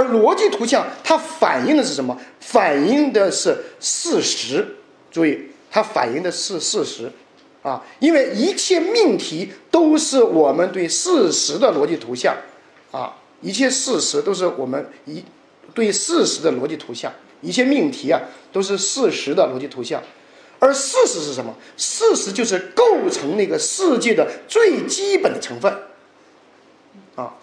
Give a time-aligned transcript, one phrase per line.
[0.00, 2.18] 而逻辑图像它反映的是什么？
[2.40, 4.76] 反映的是事实。
[5.10, 7.12] 注意，它反映的是事实，
[7.62, 12.34] 啊，因为一切命题都是我们对事实的逻辑图像，
[12.90, 15.22] 啊，一切事实都是我们一
[15.74, 17.12] 对事实的逻辑图像，
[17.42, 18.20] 一切命题啊
[18.50, 20.02] 都是事实的逻辑图像。
[20.60, 21.54] 而事实是什么？
[21.76, 25.70] 事实就是构成那个世界的最基本的成分。
[27.16, 27.34] 啊，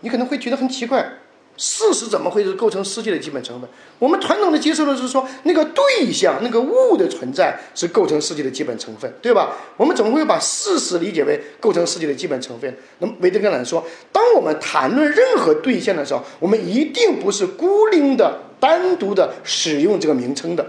[0.00, 1.12] 你可能会觉得很奇怪，
[1.60, 3.68] 事实怎么会是构成世界的基本成分？
[3.98, 9.54] 我们传统的接受的是说，那个对象、那个物的存在是构成世界的基本成分，对吧？
[9.76, 12.74] 我们怎么会把事实理解为构成世界的基本成分？
[13.00, 20.66] 那么维特根斯坦说，当我们谈论任何对象的时候，我们一定不是孤零的、单独的使用这个名称的。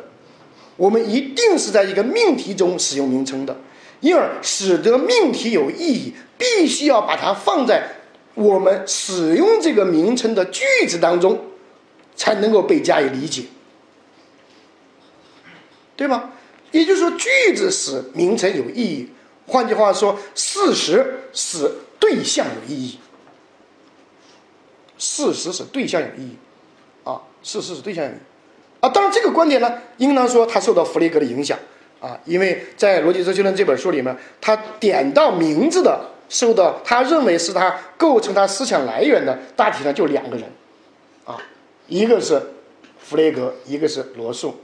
[0.75, 3.55] 我们一定是在一个命题中使用名称的，
[4.01, 7.87] 因而使得命题有意义，必须要把它放在
[8.33, 11.39] 我们使用这个名称的句子当中，
[12.15, 13.43] 才能够被加以理解，
[15.95, 16.31] 对吗？
[16.71, 19.09] 也就是说，句子使名称有意义，
[19.47, 22.99] 换句话说，事实使对象有意义。
[24.97, 26.37] 事实使对象有意义，
[27.03, 28.19] 啊，事实使对象有意义。
[28.79, 31.57] 啊，当然，这个观点呢，应当说它受到弗雷格的影响
[31.99, 40.45] 啊，因为在《逻辑哲学论》这本书里面，他点到名字的，受到他认为是他构成他思想来源的，大体上就两个人，
[41.25, 41.37] 啊，
[41.87, 42.41] 一个是
[42.97, 44.55] 弗雷格，一个是罗素。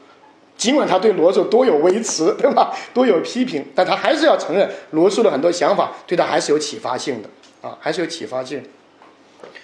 [0.55, 2.73] 尽管他对罗素多有微词， 对吧？
[2.93, 7.29] 多有批评，但他还是要承认罗素的很多想法对他还是有启发性的
[7.61, 8.63] 啊，还是有启发性。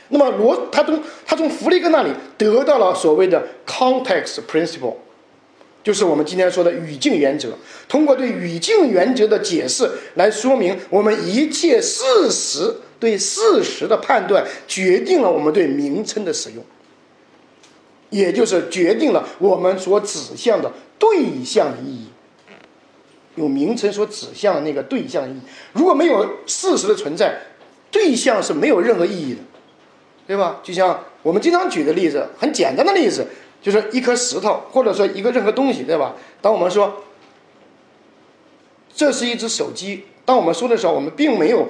[0.10, 4.96] 那么罗他从他从弗雷格那里得到了所谓的 context principle，
[5.84, 7.50] 就是我们今天说的语境原则。
[7.88, 16.64] 通过对语境原则的解释来说明我们一切事实对事实的判断，决定了我们对名称的使用，
[18.10, 22.08] 也就是决定了我们所指向的对象的意义。
[23.36, 25.42] 用名称所指向的那个对象意义，
[25.74, 27.38] 如果没有事实的存在，
[27.92, 29.40] 对象是没有任何意义的。
[30.26, 30.62] 对吧？
[30.64, 33.28] 就像我们经常举的例子，很简单的例子，
[33.64, 36.14] 就是一颗石头，或者说一个任何东西，对吧？
[36.42, 37.02] 当我们说
[38.94, 41.68] 这是一只手机，当我们说的时候，我们并没有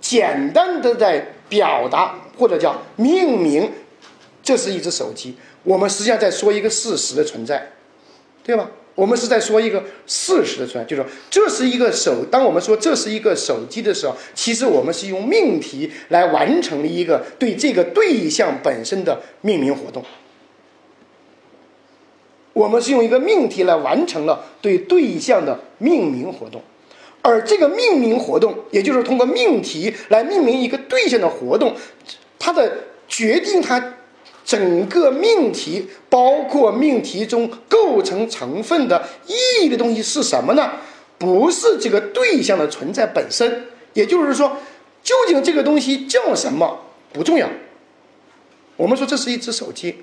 [0.00, 3.70] 简单的在表达或者叫命名
[4.42, 7.72] 这是一只手机，我们实际上在说一个事实的存在，
[8.44, 8.70] 对吧？
[8.94, 12.24] 我们是在说一个事实的存在，就是说这是一个手。
[12.30, 20.02] 当我们说这是一个手机的时候，其实我们是用命题来完成了一个对这个对象本身的命名活动。
[22.56, 26.62] 我们是用一个命题来完成了对对象的命名活动，
[27.20, 31.76] 而这个命名活动，也就是通过命题来命名一个对象的活动，
[32.38, 32.72] 它的
[33.06, 33.92] 决定它。
[34.42, 39.34] 整个命题包括命题中构成成分的意
[39.64, 40.70] 义的东西是什么呢？
[41.18, 44.56] 不是这个对象的存在本身，也就是说，
[45.02, 46.78] 究竟这个东西叫什么
[47.12, 47.48] 不重要。
[48.76, 49.96] 我们说这是一只手机，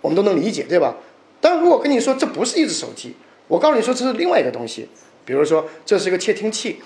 [0.00, 0.96] 我们都能理解，对吧？
[1.40, 3.14] 但如果跟你说这不是一只手机，
[3.48, 4.88] 我告诉你说这是另外一个东西，
[5.24, 6.80] 比如说这是一个窃听器，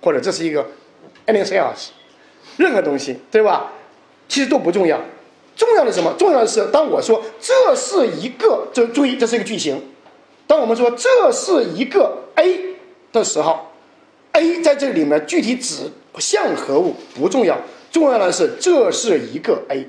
[0.00, 0.66] 或者这是一个
[1.26, 1.88] anything else，
[2.56, 3.72] 任何东西，对吧？
[4.28, 5.00] 其实都不重要。
[5.56, 6.14] 重要的是什么？
[6.18, 9.82] 重要的是，当我说这是一个，这注意，这是一个句型。
[10.46, 12.76] 当我们说这是一个 A
[13.12, 13.66] 的时候
[14.32, 17.58] ，A 在这里面具体指向何物不重要，
[17.90, 19.86] 重要的是这是一个 A。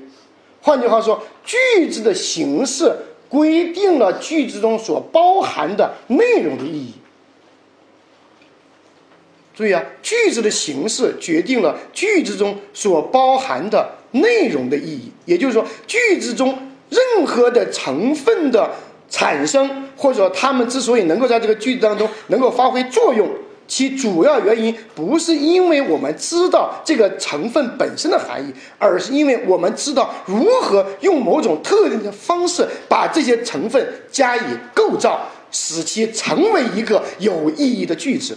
[0.60, 2.92] 换句话说，句子的形式
[3.32, 6.92] 规定了句子中所包含的内容的意义。
[9.56, 13.96] 注意啊，句子的形式决定了句子中所包含的。
[14.14, 16.50] 内容的意义，也就是说，句子中
[16.90, 18.70] 任何的成分的
[19.08, 23.26] 产生，或者说它们之所以能够在这个句子当中能够发挥作用，
[23.72, 34.42] 其主要原因不是因为我们知道这个成分本身的含义，而是因为我们知道如何用某种特定的方式把这些成分加以
[34.74, 38.36] 构造，使其成为一个有意义的句子。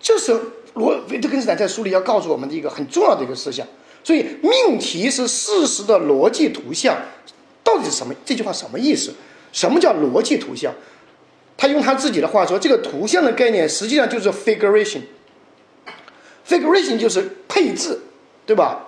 [0.00, 0.40] 这是。
[0.72, 3.66] 罗维特根斯坦在书里要告诉我们的一个很重要的一个思想，
[4.02, 6.96] 所以命题是事实的逻辑图像，
[7.62, 8.14] 到底是什么？
[8.24, 9.12] 这句话什么意思？
[9.52, 10.72] 什么叫逻辑图像？
[11.62, 17.96] 他用他自己的话说，这个图像的概念实际上就是 figuration，figuration 就是配置，
[18.44, 18.84] 对吧？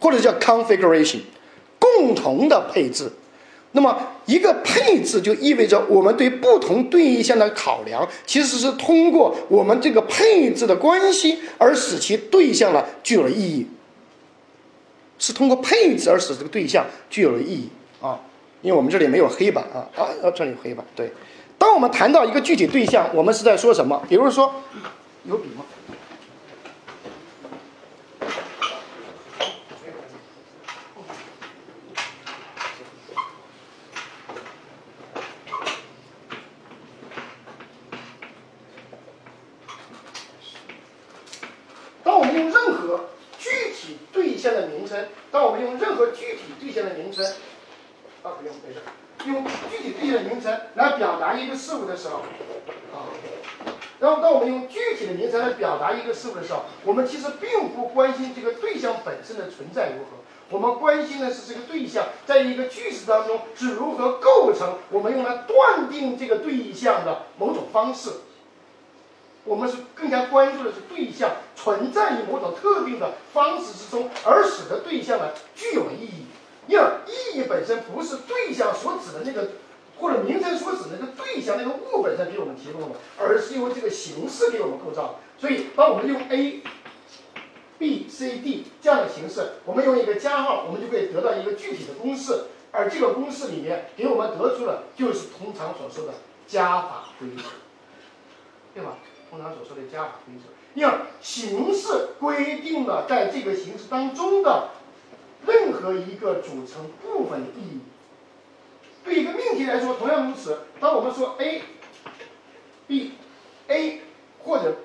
[0.00, 1.18] 或者叫 configuration，
[1.78, 3.12] 共同的配置。
[3.72, 3.94] 那么，
[4.24, 13.66] 一个配置就意味着我们对不同对象的考量，其实是通过我们这个配置的关系而使其对象呢具有了意义。
[15.18, 17.68] 是通过配置而使这个对象具有了意义
[18.00, 18.18] 啊。
[18.62, 20.82] 因为我们这里没有黑板啊啊，这里有黑板。
[20.96, 21.12] 对，
[21.64, 24.04] 当我们谈到一个具体对象，我们是在说什么？
[24.06, 24.52] 比如说，
[25.24, 25.64] 有笔吗？
[42.02, 43.06] 当我们用任何
[43.38, 47.24] 具体对象的名称，当我们用任何具体对象的名称，
[48.22, 48.80] 啊，不用，没事，
[49.30, 52.16] 用具体对象的名称来表达一个事物的时候，
[52.92, 53.08] 啊，
[54.00, 60.18] 然后当我们用具体的名称来表达一个事物的时候，我们其实并不关心这个对象本身的存在如何，
[60.50, 68.10] 我们关心的是这个对象在一个句子当中是如何构成我们用来断定这个对象的某种方式。
[69.46, 76.23] 我们是更加关注的是对象存在于某种特定的方式之中，而使得对象呢具有意义。
[76.66, 79.50] 因而，意义本身不是对象所指的那个，
[79.98, 85.20] 或者名称所指的那个对象那个物本身给我们提供的，而是由这个形式给我们构造。
[85.38, 86.62] 所以，当我们用 A、
[87.78, 96.14] B、C、D 这样的形式，我们用一个加号，我们就可以得到一个具体的公式，而这个公式里面给我们得出的就是通常所说的
[96.46, 97.42] 加法规则，
[98.72, 98.98] 对吧？
[99.30, 100.44] 通常所说的加法规则，
[100.74, 104.68] 因而形式规定了在这个形式当中的
[105.46, 107.80] 任何一个组成部分的意义。
[109.04, 110.60] 对一个命题来说，同样如此。
[110.80, 111.62] 当我们说 a、
[112.86, 113.12] b、
[113.68, 114.00] a
[114.42, 114.76] 或者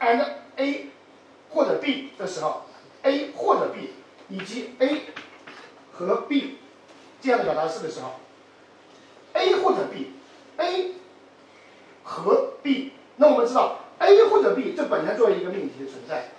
[0.00, 0.24] and
[0.56, 0.86] a
[1.50, 2.62] 或者 b 的时候
[3.02, 3.90] ，a 或者 b
[4.28, 5.02] 以及 a
[5.92, 6.58] 和 b
[7.20, 8.12] 这样的表达式的时候
[9.32, 10.92] ，a 或者 b，a
[12.04, 12.92] 和 b。
[13.16, 16.30] 那我们知道，A 或者 B 这本身作为一个命题的存在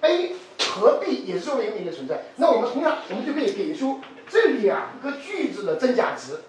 [0.00, 0.34] ，A
[0.80, 2.24] 和 B 也是作为一个命题的存在。
[2.36, 6.40] 那我们同样，我们就可以给出这两个句子的真假值，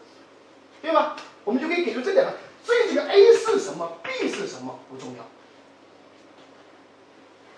[0.81, 1.15] 对吧？
[1.43, 2.33] 我们就可以给出这两个。
[2.63, 5.23] 所以这个 A 是什么，B 是什么不重要，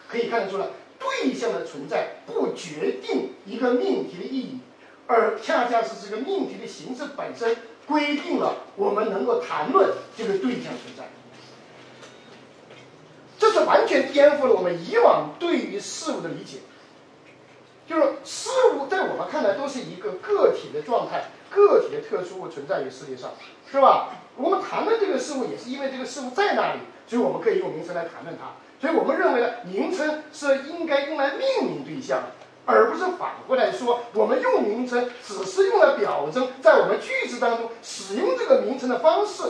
[0.07, 0.68] 可以看得出来，
[1.00, 4.60] 对象的存在不决定一个命题的意义，
[5.07, 7.57] 而恰恰是这个命题的形式本身
[7.88, 11.10] 规定了我们能够谈论这个对象存在。
[13.40, 16.60] 这是完全颠覆了我们以往对于事物的理解，
[17.88, 23.32] 就是事物在我们看来都是一个个体的状态，个体的特殊物存在于世界上，
[23.72, 24.10] 是吧？
[24.36, 28.52] 我们谈论这个事物也是因为这个事物在那里，所以我们可以用名称来谈论它。
[28.82, 32.24] 所以我们认为呢，名称是应该用来命名对象，
[32.66, 39.44] 而不是反过来说，我们用名称只是用来表征在我们句子当中使用这个名称的方式，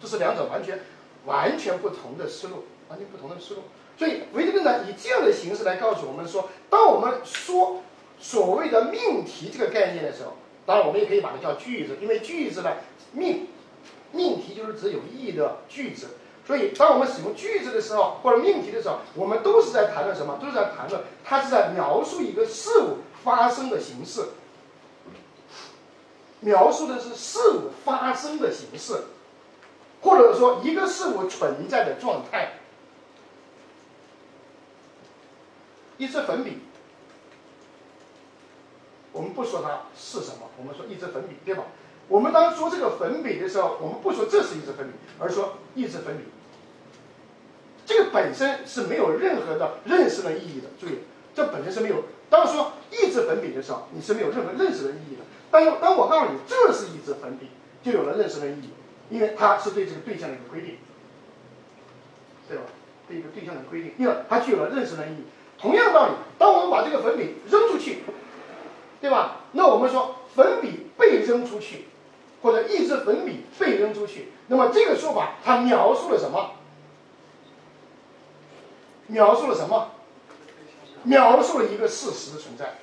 [0.00, 0.80] 这是两者完全。
[1.26, 3.62] 完全不同的思路，完全不同的思路。
[3.98, 7.82] 所以维特根呢以这样的形式来告诉我们说，当我们说
[8.18, 10.34] 所谓的命题这个概念的时候，
[10.64, 12.72] 当然我们也可以把它叫句子，因为句子呢
[13.12, 13.48] 命
[14.12, 16.08] 命题就是指有意义的句子。
[16.46, 20.38] 所以当我们使用句子的时候，或者命题的时候，我们都是在谈论什么？
[20.40, 24.26] 都是在谈论它是在描述一个事物发生的形式，
[26.40, 28.94] 描述的是事物发生的形式。
[30.02, 32.52] 或者说，一个事物存在的状态，
[35.96, 36.58] 一支粉笔，
[39.12, 41.64] 我们不说它是什么，我们说一支粉笔，对吧？
[42.08, 46.24] 我们当说这个粉笔的时候，我们不说这是一支粉笔，而说一支粉笔。
[47.84, 50.68] 这个本身是没有任何的认识的意义的。
[50.78, 50.98] 注意，
[51.34, 52.04] 这本身是没有。
[52.28, 55.22] 当说一支粉笔的时候，你是没有任何认识的意义的。
[55.50, 57.48] 当当我告诉你这是一支粉笔，
[57.82, 58.70] 就有了认识的意义。
[59.10, 60.78] 因为它是对这个对象的一个规定，
[62.48, 62.64] 对吧？
[63.08, 65.24] 对一个对象的规定，因为它具有了认识的意义。
[65.58, 68.00] 同样道理，当我们把这个粉笔扔出去，
[69.00, 69.42] 对吧？
[69.52, 71.86] 那我们说粉笔被扔出去，
[72.42, 76.50] 或者一支粉笔被扔出去，那么这个说法它描述了什么？
[79.06, 79.92] 描述了什么？
[81.04, 82.74] 描述了一个事实的存在，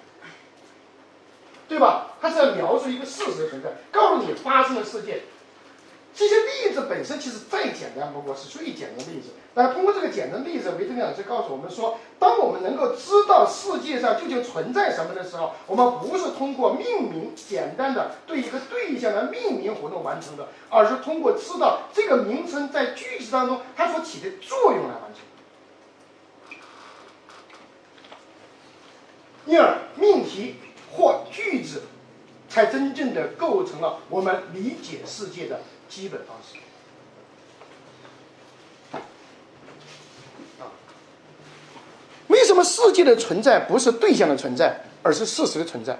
[1.67, 2.13] 对吧？
[2.21, 5.19] 它是在描述一个事实的存在，告诉你发生的事件。
[6.15, 9.29] 这些例子本身其实再简单不过，是最简单的例子。
[9.55, 25.23] 那通过这个简单例子，维特根老师告诉我们说，当我们能够知道世界上究竟存在什么的时候，我们不是通过命名简单的对一个对象的命名活动完成的，而是通过知道这个名称在句子当中它所起的作用来完成。
[29.45, 30.57] 因而，命题
[30.95, 31.81] 或句子
[32.47, 35.59] 才真正的构成了我们理解世界的。
[35.89, 36.57] 基本方式
[40.59, 40.71] 啊，
[42.27, 45.93] 为什么世界的存在不是对象的存在，而是事实的存在？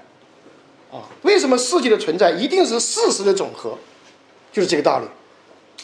[0.92, 3.78] 啊，为什么世界的存在一定是事实的总和？
[4.52, 5.06] 就是这个道理。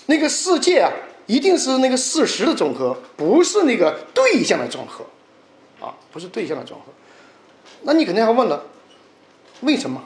[0.06, 0.91] 那个世界啊，
[1.27, 5.06] 一定是那个事实的总和，不是那个对象的总和。
[5.79, 6.86] 啊，不是对象的总和。
[7.84, 8.65] 那你肯定要问了，
[9.62, 10.03] 为什么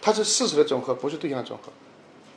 [0.00, 1.72] 它是事实的总和，不是对象的总和？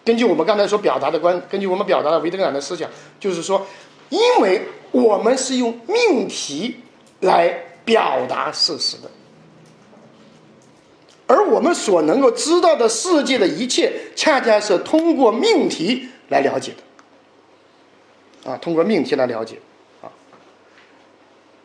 [0.03, 2.89] 根据我们刚才所表达的观，根据我们表达的维特根斯坦的思想，
[3.19, 3.65] 就是说，
[4.09, 6.77] 因为我们是用命题
[7.19, 7.55] 来
[7.85, 9.11] 表达事实的，
[11.27, 16.73] 而我们所能够知道的世界的一切，恰恰是通过命题来了解
[18.43, 18.51] 的。
[18.51, 19.59] 啊，通过命题来了解。
[20.01, 20.09] 啊，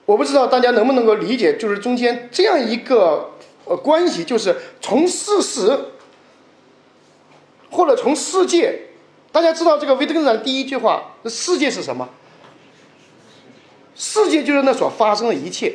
[0.05, 3.31] 我不知道大家能不能够理解，就是中间这样一个
[3.65, 5.75] 呃关系，就是从事实。
[7.77, 8.87] 或者从世界，
[9.31, 12.09] 大家知道这个维特根斯坦第一句话，世界是什么？
[13.95, 15.75] 世界就是那所发生的一切。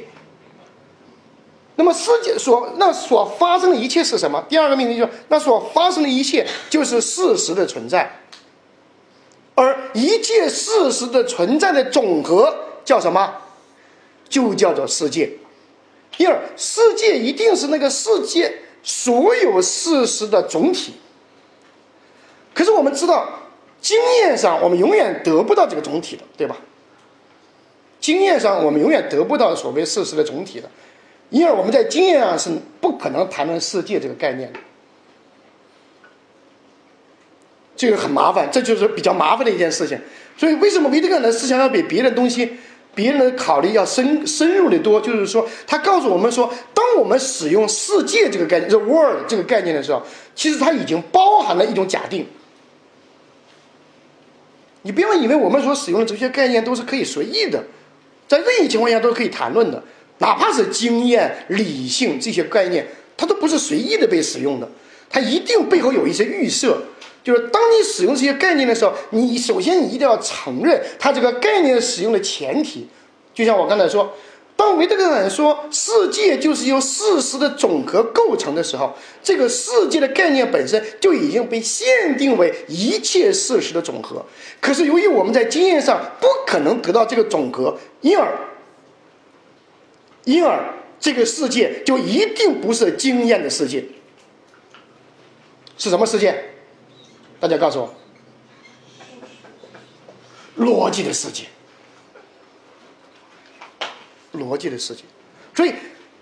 [1.76, 4.44] 那么世界所那所发生的一切是什么？
[4.50, 8.20] 第二个命题就是那所发生的一切就是事实的存在，
[9.54, 13.32] 而一切事实的存在的总和叫什么？
[14.28, 15.32] 就叫做世界。
[16.18, 20.94] 第二世界一定是那个世界所有事实的总体。
[22.54, 23.28] 可是我们知道，
[23.80, 26.58] 经验上我们永远得不到这个总体的，对吧？
[28.00, 30.70] 经验上我们永远得不到所谓事实的总体的，
[31.30, 34.60] 因而我们在经验上是不可能谈论世界这个概念的。
[37.76, 40.00] 这个很麻烦，这就是比较麻烦的一件事情。
[40.38, 42.58] 所以，为什么维特根的思想要比别的东西、
[42.94, 45.00] 别人的考虑要深深入的多？
[45.02, 50.02] 就是说，他告诉我们说，当我们使用“世界”这个概念 （the world） 这个概念的时候，
[50.36, 52.28] 其实它已经包含了一种假定。
[54.84, 57.64] 你不要以为我们所使用的这些概念都是可以随意的，
[58.28, 59.84] 在任意情况下都是可以谈论的，
[60.18, 64.68] 哪怕是经验、理性这些概念，它都不是随意的被使用的，
[65.10, 66.82] 它一定背后有一些预设。
[67.24, 72.88] 就是当你使用这些概念的时候，你首先你一定要承认它这个概念使用的前提，
[73.34, 74.14] 就像我刚才说。
[74.62, 84.24] 当维特根斯坦说世界就是由事实的总和构成的时候，这个世界的概念本身就已经被限定为一切事实的总和。
[84.60, 88.38] 可是由于我们在经验上不可能得到这个总和，因而，
[90.26, 93.84] 因而这个世界就一定不是经验的世界。
[95.76, 96.40] 是什么世界？
[97.40, 97.82] 大家告诉
[100.56, 101.46] 我，逻辑的世界。
[104.34, 105.06] 逻辑的事情，
[105.54, 105.74] 所以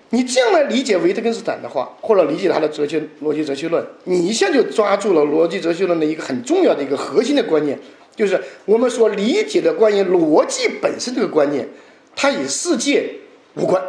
[0.09, 7.77] 你这样来理解维特根斯坦的话，或者理解他的哲学逻辑哲学论，你一下就抓住了逻辑哲学论的一个很重要的一个核心的观念，
[8.15, 11.67] 就是我们所理解的关于逻辑本身这个观念，
[12.15, 13.13] 它与世界
[13.55, 13.83] 无关。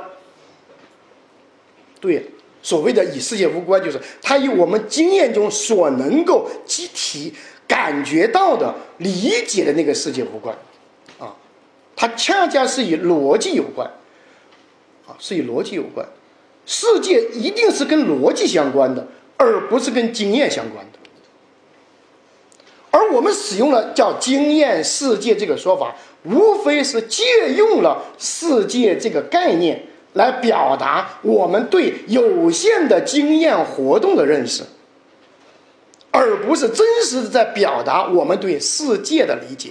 [2.00, 2.30] 对，
[2.62, 7.32] 所谓的与世界无关，就是它与我们经验中所能够集体
[7.66, 10.54] 感觉到的、理解的那个世界无关，
[11.18, 11.34] 啊，
[11.96, 13.90] 它恰恰是与逻辑有关。
[15.18, 16.06] 是与逻辑有关，
[16.66, 20.98] 世界一定是跟逻辑相关的，而不是跟经验相关的。
[22.92, 27.24] 而我们使用了叫“经验世界”这个说法，无非是借
[27.56, 34.64] 用了“世界”这个概念来表达我们对有限的经验活动的认识，
[36.10, 39.70] 而不是真实的在表达我们对世界的理解。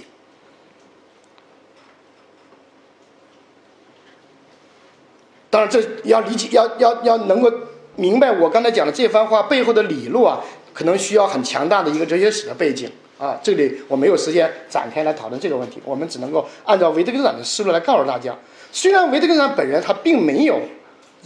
[5.50, 7.52] 当然，这要理解，要要要能够
[7.96, 10.40] 明白我刚才讲的这番话背后的理路啊，
[10.72, 12.88] 可能需要很强大的一个哲学史的背景
[13.18, 13.36] 啊。
[13.42, 18.32] 这里我没有时间展开来讨论这个问题，我们只能够按照维特根斯坦的思路来告诉大家。
[18.70, 20.60] 虽然维特根斯坦本人他并没有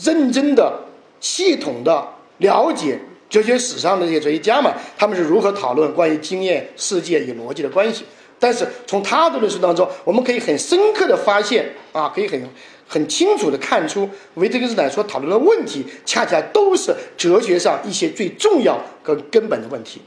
[0.02, 0.72] 认真的、
[1.20, 8.06] 系统的了解哲学史上的这些哲学家们他们是如何讨论关于经验世界与逻辑的关系，
[8.40, 12.42] 但是从他的论述当中，我们可以很深刻的发现啊，可以很。
[12.86, 20.02] 很清楚的看出，维特根斯坦所讨论的问题，恰恰都是哲学上一些最重要跟根本的问题，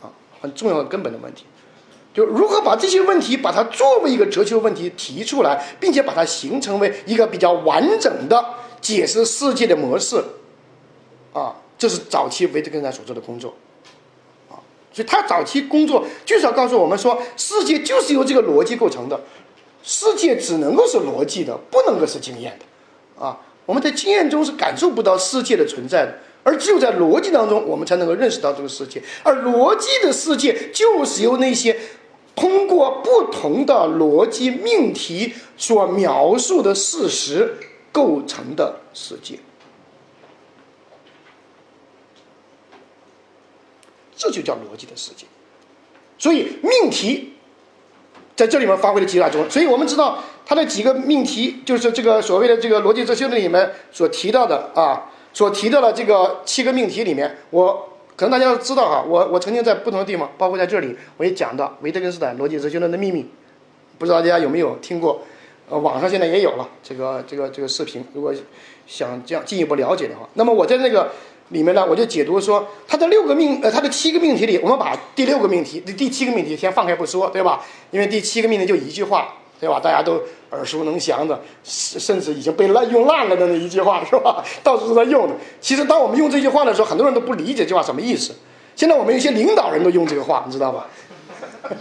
[0.00, 0.10] 啊，
[0.40, 1.44] 很重要的根本的问题，
[2.14, 8.44] 就如何把这些问题，把它作为一个哲学问题提出来，并且把它形成为一个比较完整的
[8.80, 10.24] 解释世界的模式，
[11.32, 13.54] 啊，这是早期维特根斯坦所做的工作，
[14.48, 14.56] 啊，
[14.90, 19.20] 所以他早期工作就是要告诉我们说，世界就是由这个逻辑构成的。
[19.88, 29.02] 世界只能够是逻辑的，不能够是经验的，啊，我们在经验中是感受不到世界的存在的，而只有在逻辑当中，我们才能够认识到这个世界。
[29.22, 31.74] 而逻辑的世界就是由那些
[32.36, 37.56] 通过不同的逻辑命题所描述的事实
[37.90, 39.38] 构成的世界。
[44.14, 45.24] 这就叫逻辑的世界。
[46.18, 47.32] 所以命题
[48.38, 49.50] 在这里面发挥了极大作用。
[49.50, 50.16] 所以我们知道
[50.46, 63.26] 它的几个命题，就是这个所谓的这个逻辑哲学论里面所提到的啊，所提到的这个七个命题里面，我可能大家都知道哈，我我曾经在不同的地方，包括在这里，我也讲到维特根斯坦逻辑哲学论的秘密，
[63.98, 65.22] 不知道大家有没有听过？
[65.68, 68.32] 呃，网上现在也有了这个这个这个视频，如果
[68.86, 71.10] 想这样进一步了解的话，那么我在那个。
[71.50, 77.64] 里面呢，我就解读说，它的六个命，呃，它的七个命题里，我们把第六个命题、第七个命题先放开不说，对吧？
[77.90, 79.80] 因为第七个命题就一句话，对吧？
[79.80, 84.44] 大家都耳熟能详的，甚至已经被烂用烂了的那一句话，是吧？
[84.62, 85.34] 到处都在用的。
[85.60, 88.34] 其实，当我们用这句话的时候，很多人都不理解这句话什么意思。
[88.76, 90.86] 现在我们有些领导人都用这个话，你知道吧？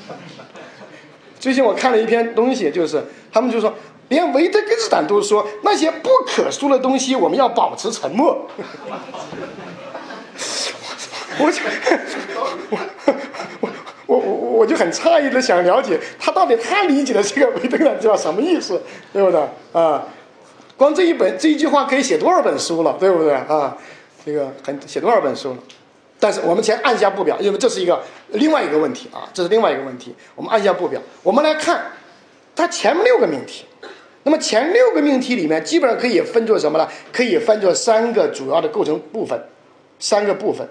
[1.39, 3.73] 最近我看了一篇东西，就是他们就说。
[4.09, 8.47] 连维特根斯坦都说那些不可说的东西，我们要保持沉默。
[11.39, 11.61] 我就
[12.69, 13.69] 我
[14.07, 18.81] 我我我就很诧异的想了解他到底他理解的这个维特根斯坦叫什么意思，
[19.13, 19.39] 对不对
[19.73, 20.03] 啊？
[20.77, 23.75] 光这一本这一句话可以写多少本书了，对不对啊？
[24.25, 25.57] 这个很写多少本书了？
[26.19, 30.15] 但是我们先按下不表，因为这是一个另外一个问题啊，这是另外一个问题。
[30.33, 31.91] 我们按下不表，我们来看
[32.55, 33.65] 它前面六个命题。
[34.27, 36.85] 那么前六个命题里面，基本上可以分作什么呢？
[37.13, 39.41] 可以分作三个主要的构成部分，
[39.99, 40.67] 三个部分。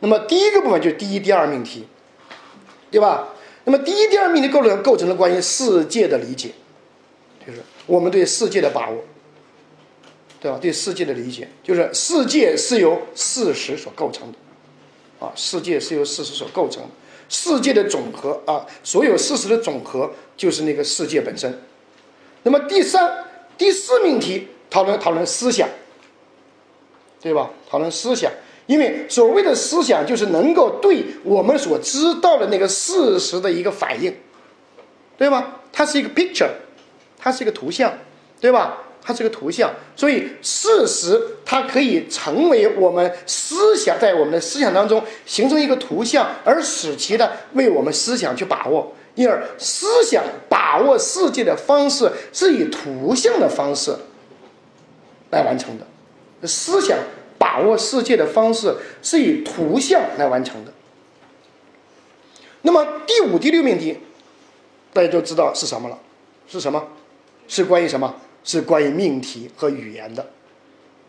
[0.00, 1.86] 那么第一个部分就是第一、第二命题，
[2.90, 3.28] 对吧？
[3.64, 6.50] 那么第一、第二命题构成构成了关于世界的理解，
[7.46, 9.02] 就是我们对世界的把握，
[10.38, 10.58] 对吧？
[10.60, 16.90] 对世界的理解，就是世界是由事实所构成的，啊，世界是由事实所构成的，
[17.30, 21.58] 世界的总和啊，所有事实的总和就是那个世界本身。
[22.42, 23.24] 那么第三、
[23.56, 25.68] 第四命题讨论讨论思想，
[27.20, 27.50] 对吧？
[27.68, 28.30] 讨论思想，
[28.66, 34.14] 因为所谓的思想就是能够对我们所知道的那个事实的一个反应，
[35.16, 35.60] 对吧？
[35.72, 36.50] 它是一个 picture，
[37.18, 37.92] 它是一个图像，
[38.40, 38.78] 对吧？
[39.00, 48.94] 它是个图像，所以事实它可以成为我们思想在我们的思想当中形成一个图像，而使其的为我们思想去把握。
[49.18, 53.96] 因而，思想把握世界的方式是以图像的方式
[55.30, 56.46] 来完成的。
[56.46, 56.96] 思想
[57.36, 60.72] 把握世界的方式是以图像来完成的。
[62.62, 63.98] 那么，第五、第六命题，
[64.92, 65.98] 大家就知道是什么了？
[66.46, 66.86] 是什么？
[67.48, 68.14] 是关于什么？
[68.44, 70.30] 是关于命题和语言的。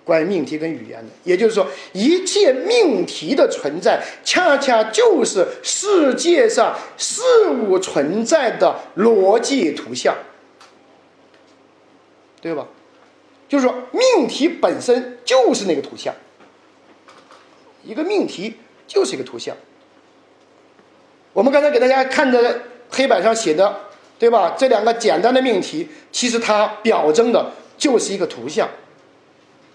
[0.03, 10.15] 关于命题跟语言的，也就是说，一切命题的存在，恰恰就是世界上事物存在的逻辑图像，
[12.41, 12.65] 对吧？
[13.47, 16.13] 就是说，命题本身就是那个图像，
[17.83, 18.55] 一个命题
[18.87, 19.55] 就是一个图像。
[21.33, 23.79] 我们刚才给大家看的黑板上写的，
[24.17, 24.55] 对吧？
[24.57, 28.67] 这两个简单的命题，其实它表征的就是一个图像。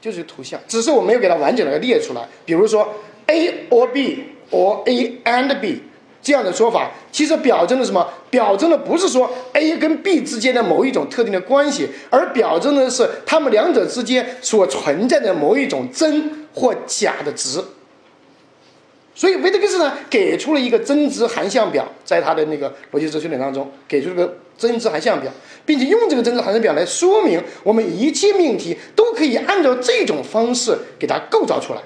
[0.05, 2.21] 就是图像，只是我没有给它完整的列出来。
[2.45, 2.87] 比如说
[3.27, 5.81] ，A or B or A and B
[6.21, 8.07] 这样的说法，其实表征的什么？
[8.29, 17.65] 表征的不是说 A 跟 B 之间的某一种特定的关系，而表征的是它们两者之间所存在的某一种真或假的值。
[19.15, 25.31] 所以维特根斯坦给出了一个真值含项表，在他的那个逻辑哲学论当中，给出了个真值含项表，
[25.65, 31.81] 并且用这个真值含项表来说明我们一切命题都可以按照这种方式给它构造出来。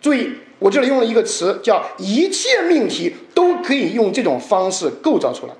[0.00, 5.54] 注意，我这里用了一个词，叫“一切命题都可以用这种方式构造出来”。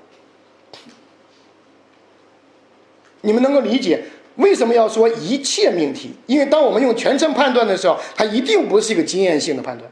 [3.21, 4.01] 你们能够理解
[4.35, 6.11] 为什么要说一切命题？
[6.27, 9.89] 因为当我们用全称判断的时候，它一定不是一个经验性的判断。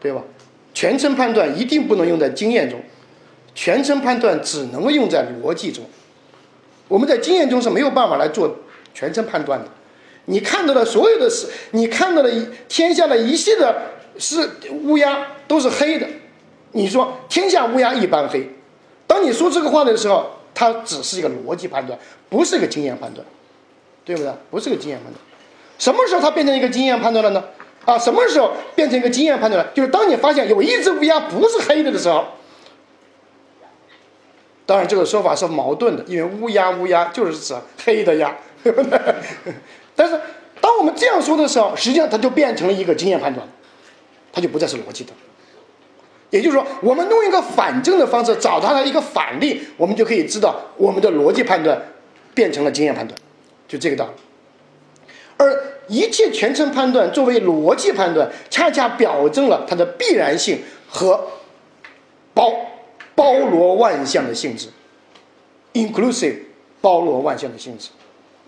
[0.00, 0.22] 对吧？
[0.72, 2.80] 全称判断一定不能用在经验中，
[3.54, 5.84] 全称判断只能用在逻辑中。
[6.88, 8.56] 我们在经验中是没有办法来做
[8.94, 9.66] 全称判断的。
[10.26, 12.30] 你看到的所有的事，你看到的
[12.68, 13.82] 天下的一切的
[14.16, 14.48] 是
[14.84, 16.06] 乌鸦都是黑的，
[16.72, 18.48] 你说天下乌鸦一般黑。
[19.06, 23.26] 当你说这个话的时候，它只是一个逻辑判断，不是一个经验判断，
[24.04, 24.32] 对不对？
[24.50, 25.20] 不是个经验判断。
[25.78, 27.42] 什么时候它变成一个经验判断了呢？
[27.90, 29.72] 啊，什么时候变成一个经验判断了？
[29.74, 32.24] 就是当你发现有一只乌鸦不是黑的的时候。
[34.64, 37.52] 当然，这个说法是矛盾的，因为乌鸦乌鸦就是指
[37.84, 38.36] 黑的鸭，
[39.96, 40.20] 但是，
[40.60, 43.44] 当我们这样说的时候，实际上它就变成了一个经验判断，
[44.32, 45.12] 它就不再是逻辑的。
[46.30, 51.76] 也就是说，我们用一个反证的方式找它的一个反例，我们就可以知道我们的逻辑判断
[52.32, 53.18] 变成了经验判断。
[53.66, 54.12] 就这个道理。
[55.36, 55.52] 而
[55.90, 61.20] 一切全程判断作为逻辑判断，恰恰表征了它的必然性和
[62.32, 62.52] 包
[63.16, 64.68] 包罗万象的性质
[65.72, 66.36] ，inclusive
[66.80, 67.88] 包罗万象的性质，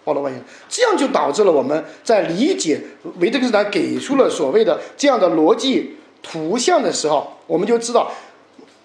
[0.05, 2.81] 包罗万象，这样就导致了我们在理解
[3.19, 8.13] 维特根斯坦给出了所谓的这样的逻辑图像的时候，我们就知道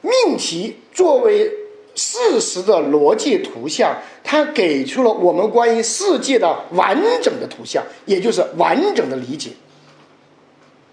[0.01, 1.66] 命题作为。
[1.97, 9.49] 事实的逻辑图像，它给出了我们关于世界的完整的图像，也就是完整的理解，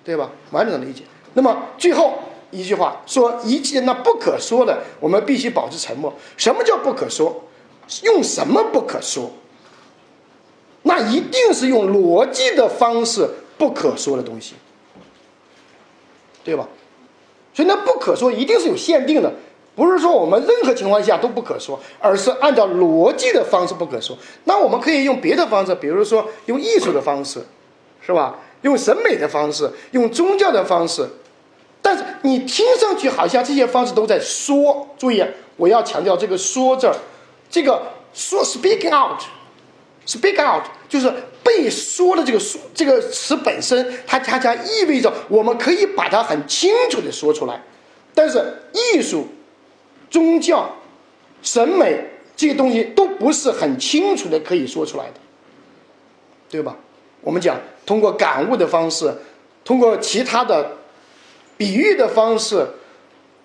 [0.03, 0.31] 对吧？
[0.51, 1.03] 完整的理解。
[1.35, 2.15] 那么最后
[2.51, 6.11] 一句话说：一切那不可说的，我们必须保持沉默。
[6.39, 7.45] 什么叫不可说？
[8.03, 9.31] 用什么不可说？
[10.85, 14.55] 那一定是用逻辑的方式不可说的东西，
[16.43, 16.67] 对吧？
[17.53, 19.31] 所以那不可说一定是有限定的。
[19.77, 24.17] 不是说我们任何情况下都不可说，而是按照逻辑的方式不可说。
[24.45, 27.45] 那我们可以用别的方式，比如说用艺术的方式，
[28.01, 28.37] 是吧？
[28.63, 31.05] 用审美的方式，用宗教的方式。
[31.83, 34.89] 但是你听上去好像这些方式都在说。
[34.97, 35.25] 注意，
[35.57, 36.95] 我要强调这个“说”字儿，
[37.51, 37.83] 这个
[38.15, 47.61] “说 ”（speak out），“speak out” 就是被说的这个“说”这个词本身，它恰恰意味着我们可以把它很清楚的说出来。
[48.15, 49.27] 但是艺术。
[50.15, 50.71] 宗教、
[51.43, 51.99] 审美
[52.37, 55.15] 这些东西都不是很清楚的可以说出来的，
[56.49, 56.77] 对吧？
[57.21, 59.13] 我们讲通过感悟的方式，
[59.65, 60.77] 通过其他的
[61.57, 62.65] 比喻的方式，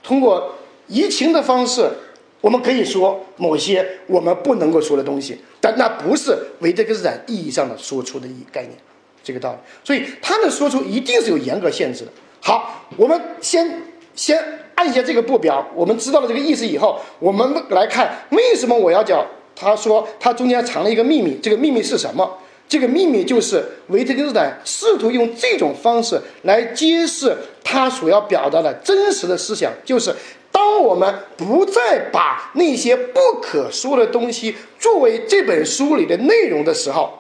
[0.04, 0.54] 通过
[0.86, 1.90] 移情的方式，
[2.40, 8.74] 我们可以说某些我们不能够说的东西，但那不是维特根斯坦意义上的说出的一概念，
[9.24, 9.58] 这个道理。
[9.84, 12.12] 所以他的说出一定是有严格限制的。
[12.40, 13.82] 好，我们先
[14.14, 14.59] 先。
[14.80, 19.26] 按下这个步表，我们知道了这个意思以后，我们来看为什么我要讲。
[19.54, 22.38] 他说他中间藏了一个秘密，这个秘密是什么？
[22.66, 30.16] 这个秘密就是维特根斯坦试图用这种方式来揭示他所要表达的真实的思想，就是
[30.50, 37.20] 当我们不再把那些不可说的东西作为这本书里的内容的时候，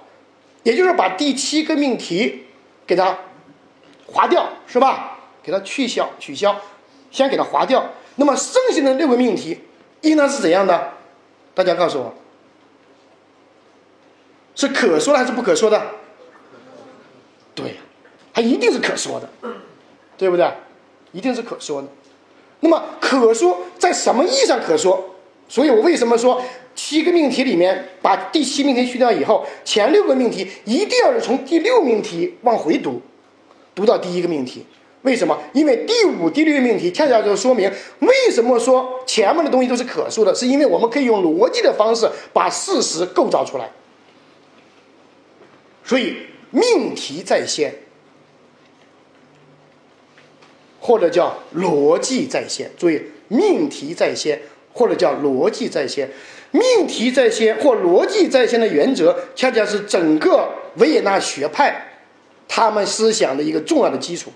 [0.63, 2.45] 也就是把第七个命题
[2.87, 3.17] 给它
[4.07, 5.17] 划掉，是吧？
[5.43, 6.55] 给它去消取消。
[7.11, 7.83] 先给它划掉，
[8.15, 9.59] 那么剩下的六个命题
[10.01, 10.93] 应当是怎样的？
[11.53, 12.13] 大家告诉我，
[14.55, 15.81] 是可说的还是不可说的？
[17.53, 17.75] 对，
[18.33, 19.29] 它一定是可说的，
[20.17, 20.49] 对不对？
[21.11, 21.87] 一定是可说的。
[22.61, 25.15] 那么可说在什么意义上可说？
[25.47, 26.41] 所以我为什么说
[26.75, 33.01] 七个命题里面把第七命题去掉以后，前六个命题一定要是从第六命题往回读，
[33.73, 34.65] 读到第一个命题。
[35.03, 35.37] 为什么？
[35.53, 43.69] 因为第五、第六命题恰恰就说明为什么说前面的东西都是可说的，是因为我们可以用逻辑的方式把事实构造出来。
[45.85, 46.17] 所以
[46.51, 47.73] 命题在先，
[50.79, 52.69] 或者叫逻辑在先。
[52.77, 54.41] 注意，命题在先，
[54.73, 56.09] 或者叫逻辑在先。
[56.51, 61.79] 命题在先或逻辑在先的原则，恰恰是整个维也纳学派
[62.47, 64.31] 他们思想的一个重要的基础。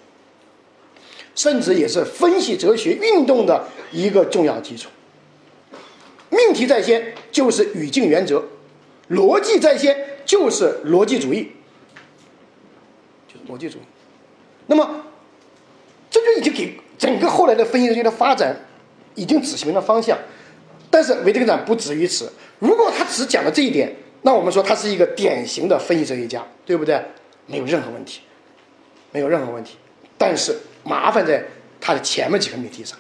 [1.36, 4.89] 甚至也是分析哲学运动的一个重要基础。
[6.30, 8.43] 命题在先就是语境原则，
[9.10, 11.52] 逻辑在先就是逻辑主义，
[13.28, 13.82] 就是逻辑主义。
[14.65, 15.06] 那么，
[16.10, 18.56] 这就已经给整个后来的分析哲学的发展
[19.15, 20.17] 已经指明了方向。
[20.89, 27.00] 但是维特根斯坦不止于此，如果他只讲了这一点，那我们说他是一个典型的分析哲学家，对不对？
[27.46, 28.22] 没有任何问题，
[29.12, 29.78] 没有任何问题。
[30.17, 30.58] 但是。
[30.84, 31.43] 麻烦在
[31.80, 32.98] 他的前面几个命题上，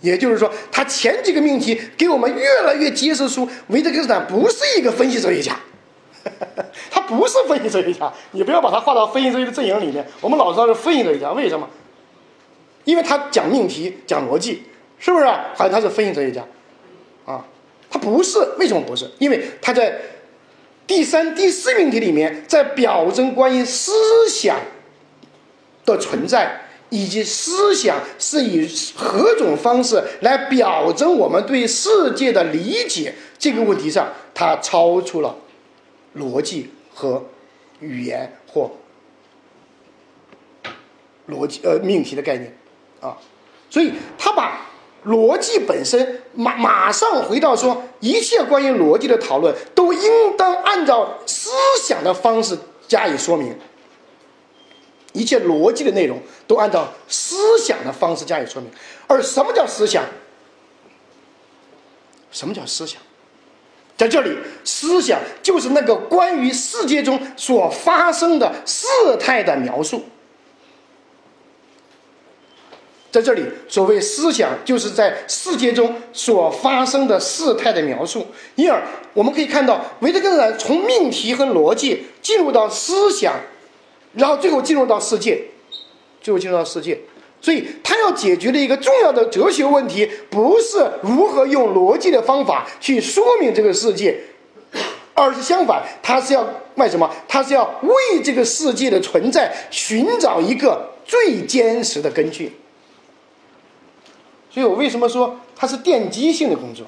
[0.00, 5.58] 也就是说，他前几个命题给我们越来越揭示出维特根斯坦不是一个分析哲学家，
[6.90, 10.06] 他不是分析哲学家，你不要把他划到分析哲学的阵营里面。
[10.20, 11.68] 我们老知道是分析哲学家，为什么？
[12.84, 14.62] 因为他讲命题，讲逻辑，
[14.98, 15.24] 是不是？
[15.24, 16.44] 好像他是分析哲学家，
[17.24, 17.44] 啊，
[17.90, 19.10] 他不是，为什么不是？
[19.18, 19.98] 因为他在
[20.86, 23.92] 第三、第四命题里面，在表征关于思
[24.28, 24.58] 想
[25.86, 26.60] 的存在。
[26.90, 35.36] 以及思想是以何种方式来表征我们对世界的理解这个问题上，它超出了
[36.16, 37.24] 逻辑和
[37.80, 38.70] 语言或
[41.28, 42.56] 逻辑呃命题的概念
[43.00, 43.16] 啊，
[43.70, 44.66] 所以他把
[45.06, 51.50] 逻辑本身马马上回到说，一切关于逻辑的讨论都应当按照思
[51.82, 53.56] 想的方式加以说明。
[55.14, 58.70] 一切逻辑的内容都按照思想的方式加以说明，
[59.06, 60.04] 而什么叫思想？
[62.30, 63.00] 什么叫思想？
[63.96, 68.86] 在这里，思想就是那个关于世界中所发生的事
[69.20, 70.04] 态的描述。
[73.12, 78.26] 在这里，所谓思想，就是在世界中所发生的事态的描述。
[78.56, 83.36] 因而，我们可以看到，维特根斯坦从命题和逻辑进入到思想，
[84.14, 85.42] 然后最后进入到世界，
[86.20, 86.98] 最后进入到世界。
[87.40, 94.18] 所以，他要解决的一个重要的哲学问题，不是如何用逻辑的方法去说明这个世界，
[95.12, 97.10] 而是相反，他是要卖什么？
[97.28, 102.50] 他是要为这个世界的存在寻找一个最坚实的根据。
[104.50, 106.86] 所以我为什么说它是奠基性的工作？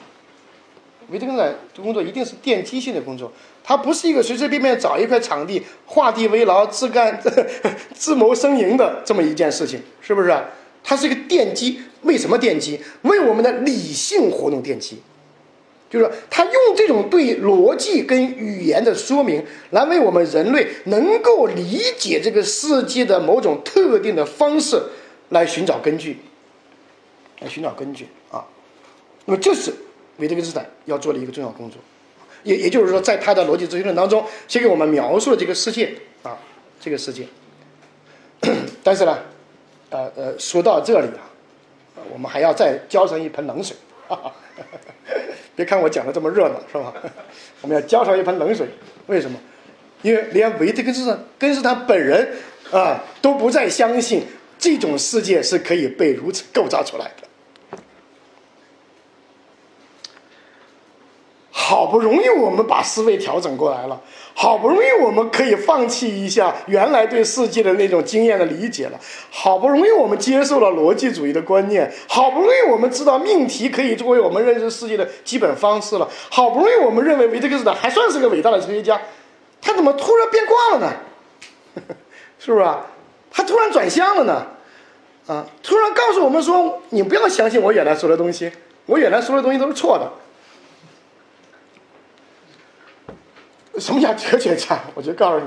[1.10, 3.30] 维特根斯坦的工作一定是奠基性的工作，
[3.62, 7.20] 它不是一个随随便便找一块场地画地为牢、自干
[7.94, 10.36] 自谋生营的这么一件事情，是不是？
[10.82, 11.80] 它是一个奠基。
[12.02, 12.80] 为什么奠基？
[13.02, 15.00] 为我们的理性活动奠基。
[15.88, 24.82] 就是说，他用这种对逻辑跟语言的说明，来为我们人类能够理解这个世界的某种特定的方式，
[25.28, 26.18] 来寻找根据。
[27.40, 28.44] 来寻找根据啊，
[29.26, 29.72] 那么这是
[30.18, 31.78] 维特根斯坦要做的一个重要工作，
[32.42, 36.38] 也也就是说，在他的逻辑哲学论当中，先给我们描述了这个世界啊，
[36.80, 37.26] 这个世界。
[38.82, 39.18] 但是呢，
[39.90, 41.28] 呃呃，说到这里啊，
[42.12, 43.76] 我们还要再浇上一盆冷水。
[44.08, 44.32] 哈 哈
[45.54, 46.92] 别看我讲的这么热闹，是吧？
[47.62, 48.68] 我们要浇上一盆冷水。
[49.06, 49.38] 为什么？
[50.02, 52.28] 因为连维特根斯坦根斯坦本人
[52.70, 54.24] 啊都不再相信
[54.58, 57.25] 这种世界是可以被如此构造出来的。
[61.68, 64.00] 好不容易我们把思维调整过来了，
[64.34, 69.00] 好不容易我们可以放弃一下原来对世界的那种经验的理解了，
[69.32, 79.00] 好不容易我们接受了逻辑主义的观念，好不容易我们知道命题可以作为我们认识世界的基本方式了，好不容易我们认为维特根斯坦还算是个伟大的哲学家，
[79.60, 80.92] 他怎么突然变卦了呢？
[82.38, 82.86] 是不是啊？
[83.32, 84.46] 他突然转向了呢？
[85.26, 88.52] 啊，突然告诉我们说，你不要相信我原来说的东西，
[88.86, 90.08] 我原来说的东西都是错的。
[93.78, 94.80] 什么叫哲学家？
[94.94, 95.46] 我就告诉你，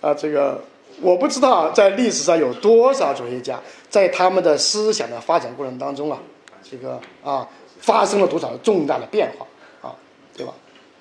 [0.00, 0.62] 啊，这个
[1.00, 6.18] 我不知道在历史上有多少哲学家在他们的思想的发展过程当中啊，
[6.62, 7.46] 这个啊
[7.80, 9.46] 发生了多少重大的变化
[9.88, 9.94] 啊，
[10.36, 10.52] 对吧？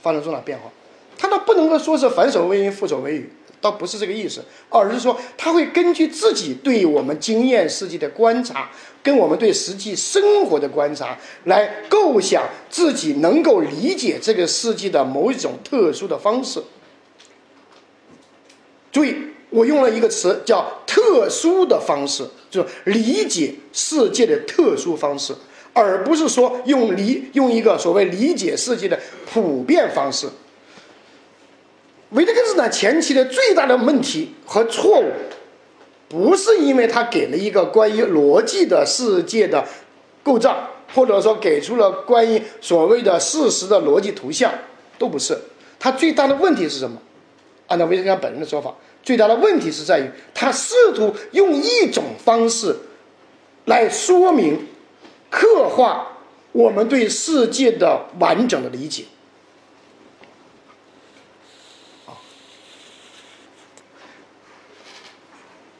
[0.01, 0.69] 发生重大变化，
[1.17, 8.69] 他都不能够说是反手为云覆手为雨，倒不是这个意思，而是说他会根据自己对我们经验世界的观察。
[9.03, 16.61] 跟我们对实际生活的观察，来构想自己能够理解这个世界的某一种特殊的方式。
[18.91, 19.15] 注意，
[19.49, 25.33] 我用了一个词叫“特殊的方式”，就是理解世界的特殊方式，
[25.71, 28.99] 而不是说用理用一个所谓理解世界的
[29.31, 30.27] 普遍方式。
[32.11, 35.11] 维特根斯坦前期的最大的问题和错误。
[36.09, 39.61] 不是因为他给了一个关于逻辑的世界的
[40.23, 44.49] 构造，或者说给出了关于所谓的事实的逻辑图像，
[44.97, 45.37] 都不是。
[45.77, 46.97] 他最大的问题是什么？
[47.67, 52.73] 按照维特根斯坦本人的说法，最大的问题是在于他试图用一种方式
[53.65, 54.65] 来说明、
[55.29, 56.07] 刻画
[56.53, 59.03] 我们对世界的完整的理解。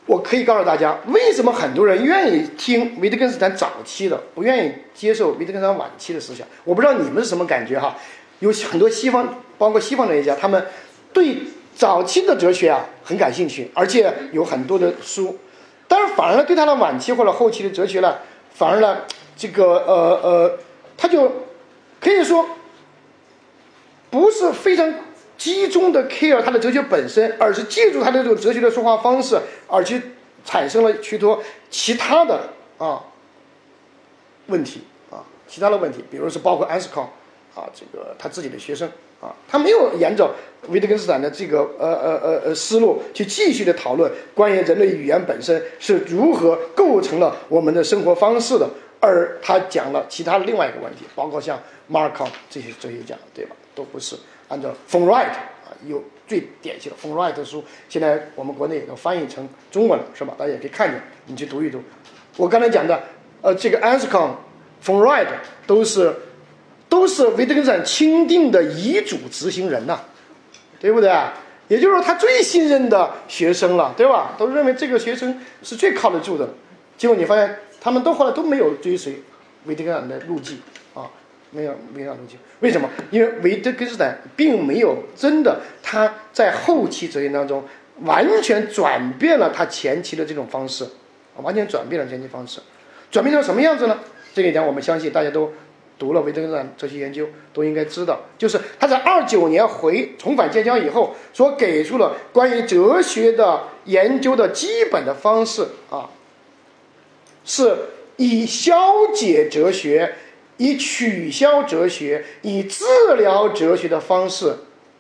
[0.07, 6.47] 我可以告诉大家，为什么很多人愿意听维特根斯坦早期的，不愿意接受维特根斯坦晚期的思想？
[6.63, 7.95] 我不知道你们是什么感觉哈。
[8.39, 10.65] 有很多西方，包括西方哲学家，他们
[11.11, 11.37] 对
[11.75, 15.37] 早期的哲学啊很感兴趣，而且有很多的书。
[15.89, 18.15] 但是反而对他的晚期或者后期的哲学呢，
[18.53, 18.99] 反而呢，
[19.35, 20.57] 这个呃呃，
[20.95, 21.29] 他就
[21.99, 22.47] 可以说
[24.09, 24.93] 不是非常。
[25.38, 30.02] 集中的 care 他的哲学本身，而是借助他的这种哲学的说话方式，而去
[30.43, 33.04] 产生了许多其他的啊
[34.47, 37.04] 问题啊，其他的问题，比如是包括安斯康
[37.56, 38.89] 啊，这个他自己的学生
[39.21, 40.34] 啊，他没有沿着
[40.69, 48.67] 维特根斯坦的这个呃呃呃呃思路去继续的讨论关于人类语言本身是如何构成了我们的生活方式的，
[49.00, 53.56] 而他讲了其他另外一个问题，包括像马尔康这些哲学家，对吧？
[53.76, 54.15] 都不是。
[54.49, 60.33] 按照 f o n Right 啊，有最典型的 f o n Right 的书，现在我们国内也都翻译成中文了，是吧？
[60.38, 61.81] 大家也可以看见，你去读一读。
[62.36, 63.01] 我刚才讲的，
[63.41, 64.36] 呃，这个 Anscombe、
[64.81, 65.27] f o n Right
[65.65, 66.13] 都是
[66.88, 69.99] 都是维特根斯坦钦定的遗嘱执行人呐，
[70.79, 71.12] 对不对？
[71.67, 74.36] 也就是说，他最信任的学生了，对吧？
[74.38, 76.47] 都认为这个学生是最靠得住的。
[76.97, 79.21] 结果你发现，他们都后来都没有追随
[79.65, 80.57] 维特根斯坦的路径
[80.93, 81.12] 啊，
[81.51, 82.38] 没有没有东西。
[82.60, 82.89] 为什么？
[83.12, 87.63] 因为维特根斯坦并没有真的他在后期哲学当中
[88.01, 90.86] 完全转变了他前期的这种方式，
[91.38, 92.60] 完全转变了前期方式，
[93.10, 93.99] 转变成什么样子呢？
[94.33, 95.51] 这一点我们相信大家都
[95.97, 106.10] 读了维特根斯坦哲学研究都应该知道，就是他在二九年回重返剑桥以后所给出了关于哲学的研究的基本的方式啊，
[107.45, 107.75] 是
[108.17, 110.13] 以消解哲学。
[110.57, 112.83] 以取消哲学、以治
[113.17, 114.55] 疗哲学的方式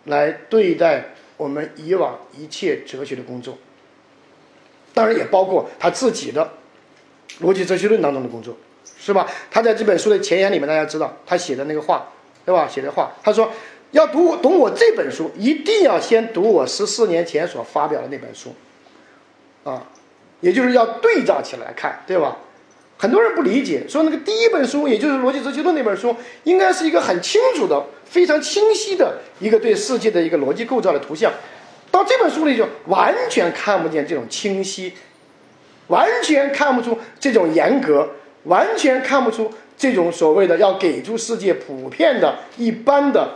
[0.05, 3.57] 来对待我们以往一切哲学的工作，
[4.93, 6.53] 当然也包括他自己的
[7.41, 8.57] 逻辑哲学论当中的工作，
[8.99, 9.27] 是吧？
[9.51, 12.11] 他在这本书的前言里面，大家知道他写的那个话，
[12.45, 12.67] 对吧？
[12.67, 13.51] 写的话，他说
[13.91, 18.55] 要读懂我这本书，一定要先读我十四年前所发表的那本书，
[19.63, 19.87] 啊，
[20.41, 22.37] 也就是要对照起来看，对吧？
[22.97, 31.31] 很多人不理解，说那个第一本书，也就是《逻辑哲学论》那本书，应该是一个很清楚的、非常清晰的一个对世界的一个逻辑构造的图像。
[31.91, 34.93] 到这本书里就完全看不见这种清晰，
[35.87, 38.09] 完全看不出这种严格，
[38.45, 43.35] 完全看不出这种所谓的要给出世界普遍的一般的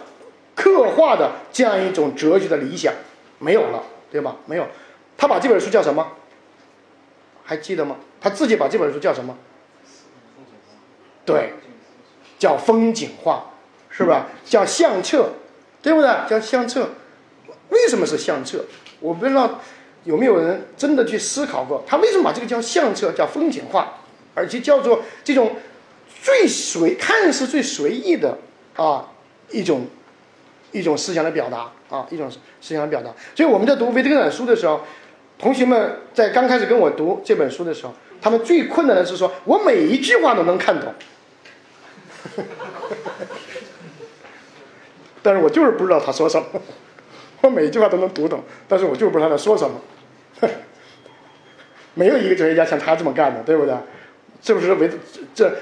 [0.55, 2.91] 刻画的这样一种哲学的理想，
[3.37, 4.35] 没有了，对吧？
[4.47, 4.67] 没有。
[5.15, 6.05] 他把这本书叫什么？
[7.43, 7.95] 还记得吗？
[8.19, 9.35] 他自己把这本书叫什么？
[11.25, 11.53] 对，
[12.39, 13.45] 叫风景画，
[13.89, 14.27] 是吧？
[14.45, 15.29] 叫相册，
[15.81, 16.09] 对不对？
[16.29, 16.89] 叫相册，
[17.69, 18.65] 为什么是相册？
[18.99, 19.59] 我不知道
[20.03, 23.93] 有没有人真的去思考过，他为什么把这个叫相册，叫风景画，
[24.33, 25.55] 而且叫做这种
[26.23, 28.37] 最随看似最随意的
[28.75, 29.07] 啊
[29.51, 29.85] 一种
[30.71, 33.11] 一种思想的表达啊一种思想的表达。
[33.35, 34.81] 所以我们在读维特根斯坦书的时候，
[35.37, 40.93] 同学们在刚开始跟我读这本书的时候，他们最困难的是说我每一句话都能看懂。
[45.23, 46.47] 但是我就是不知道他说什么，
[47.41, 49.79] 我每一句话都能读懂，但是我就是不知道他在说什么。
[51.93, 53.75] 没有一个哲学家像他这么干的，对不对？
[54.41, 54.89] 是不是为
[55.35, 55.53] 这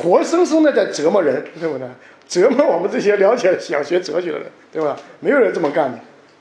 [0.00, 1.86] 活生生的在折磨人，对不对？
[2.26, 4.96] 折磨我们这些了解想学哲学的人，对吧？
[5.20, 5.98] 没有人这么干的，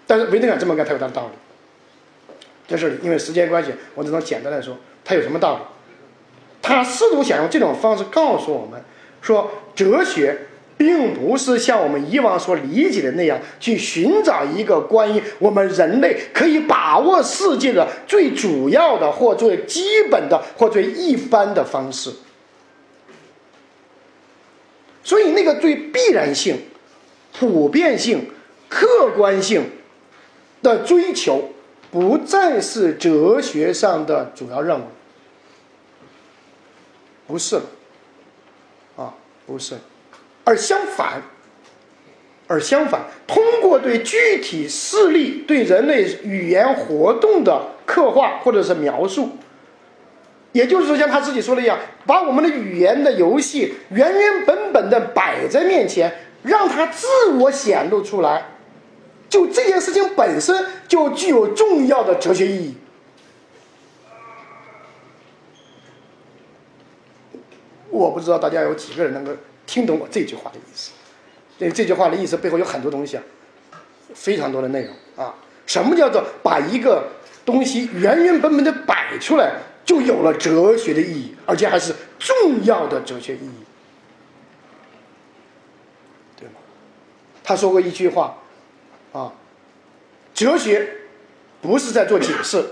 [0.07, 1.33] 但是维特根这么干，他有他的道理。
[2.65, 5.61] 这里，因为时间关系，我只能简单的说，他有什么道理？
[6.61, 8.81] 他试图想用这种方式告诉我们。
[9.23, 10.37] 说哲学
[10.77, 22.11] 并不是像我们以往所理解的那样去寻找一个关于我们人类可以把握世界的最主要的或最基本的或最一般的方式。
[25.05, 26.57] 所以，那个最必然性、
[27.37, 28.29] 普遍性、
[28.69, 29.69] 客观性
[30.61, 31.49] 的追求，
[31.91, 34.83] 不再是哲学上的主要任务，
[37.27, 37.61] 不是了。
[39.45, 39.75] 不是，
[40.43, 41.21] 而相反，
[42.47, 49.29] 而相反，通过对具体事例、对人类语言活动的刻画或者是描述，
[50.53, 57.07] 也就是说，像他自己说的一样，把我们的语言的游戏原原本本的摆在面前，让它自
[57.39, 58.45] 我显露出来，
[59.27, 62.77] 就这件事情本身就具有重要的哲学意义。
[67.93, 69.31] 我不知道大家有几个人能够
[69.67, 70.91] 听懂我这句话的意思。
[71.59, 73.23] 对这句话的意思背后有很多东西啊，
[74.15, 75.35] 非常多的内容啊。
[75.67, 77.07] 什么叫做把一个
[77.45, 83.63] 东西原原本本的摆出来，就有了哲学的意义，而且还是重要的哲学意义，
[86.35, 86.55] 对吗？
[87.43, 88.37] 他说过一句话
[89.13, 89.31] 啊，
[90.33, 90.89] 哲学
[91.61, 92.65] 不是在做解释，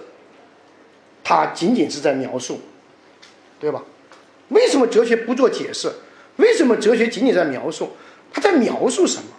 [1.24, 2.60] 它仅仅是在描述，
[3.60, 3.84] 对吧？
[4.52, 5.92] 为什么哲学不做解释？
[6.38, 7.92] 为什么哲学仅仅在描述？
[8.32, 9.30] 他在描述什么？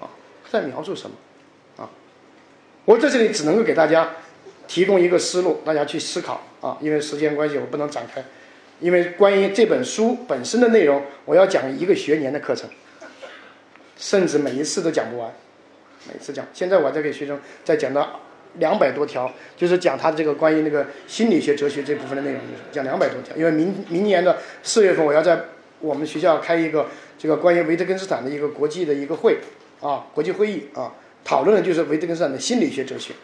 [0.00, 0.10] 啊，
[0.50, 1.16] 在描述什么？
[1.82, 1.88] 啊，
[2.84, 4.16] 我在这里只能够给大家
[4.66, 6.76] 提供一个思路，大家去思考啊。
[6.80, 8.22] 因为时间关系，我不能展开。
[8.80, 12.68] 因为关于这本书本身的内容，我要讲一个学年的课程，
[13.96, 15.32] 甚至每一次都讲不完，
[16.12, 16.46] 每次讲。
[16.52, 18.20] 现在我在给学生在讲到。
[18.58, 22.40] 两百多条，就是讲他这个关于那个心理学、哲学这部分的内容，
[22.72, 23.36] 讲两百多条。
[23.36, 25.40] 因为明明年的四月份，我要在
[25.80, 26.86] 我们学校开一个
[27.16, 29.38] 这个关于维特根斯坦的一个国际的一个会
[29.80, 30.92] 啊，国际会议啊，
[31.24, 33.14] 讨论的就是维特根斯坦的心理学哲学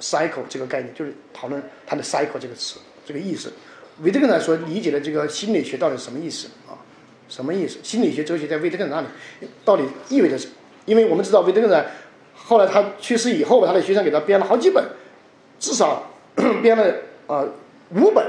[0.00, 3.52] ，cycle 这个概念，就是讨论他的 cycle 这个词这个意思。
[4.00, 6.74] 维特根斯坦所理解的这个心理学到底什么意思啊？
[7.28, 7.78] 什么意思？
[7.82, 9.08] 心理学哲学在维特根斯坦那
[9.46, 10.52] 里到底意味着什么？
[10.84, 11.86] 因为我们知道维特根斯坦。
[12.52, 14.84] 后来他去世以后，他的学生给他编了好几本，
[15.58, 16.02] 至少
[16.60, 16.84] 编了
[17.26, 17.42] 啊
[17.94, 18.22] 五本，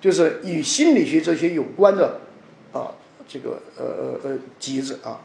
[0.00, 2.20] 就是与心理学哲学有关的
[2.72, 2.88] 啊
[3.28, 5.20] 这个呃呃呃集子啊，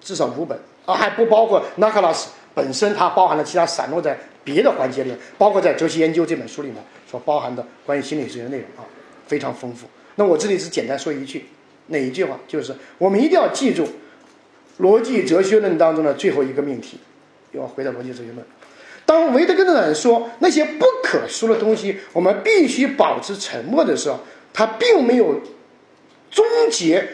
[0.00, 0.56] 至少五本
[0.86, 6.76] 啊，还不包括纳克拉斯本身，它包含了其他散落在别的环节里面，包括在《哲学研究》这本书里面
[7.10, 8.86] 所包含的关于心理学的内容啊，
[9.26, 9.88] 非常丰富。
[10.14, 11.46] 那我这里只简单说一句，
[11.88, 12.38] 哪一句话？
[12.46, 13.88] 就是我们一定要记住
[14.78, 17.00] 逻辑哲学论当中的最后一个命题，
[17.52, 18.38] 要回到逻辑哲学论。
[19.06, 24.20] 当维特根斯坦说那些不可说的东西，我们必须保持沉默的时候，
[24.52, 25.40] 他并没有
[26.30, 27.08] 终结，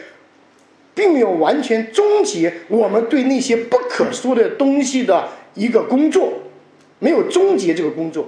[0.93, 6.33] 并没有完全终结我们对那些不可说的东西的一个工作，
[6.99, 8.27] 没有终结这个工作。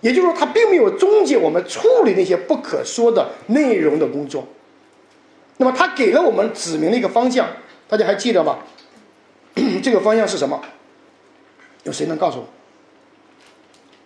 [0.00, 4.46] 也就是说，他并没有终结我们处理那些不可说的内容的工作。
[5.56, 7.48] 那么，他给了我们指明了一个方向，
[7.88, 8.58] 大家还记得吗？
[9.82, 10.60] 这个方向是什么？
[11.84, 12.46] 有谁能告诉我？